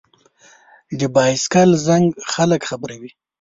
د 0.99 1.01
بایسکل 1.15 1.69
زنګ 1.87 2.07
خلک 2.33 2.61
خبروي. 2.69 3.11